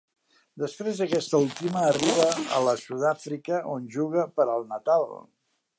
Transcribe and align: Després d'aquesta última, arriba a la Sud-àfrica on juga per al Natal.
Després 0.61 1.01
d'aquesta 1.01 1.41
última, 1.43 1.83
arriba 1.89 2.25
a 2.59 2.63
la 2.69 2.75
Sud-àfrica 2.85 3.61
on 3.77 3.87
juga 3.99 4.29
per 4.41 4.49
al 4.57 4.69
Natal. 4.75 5.07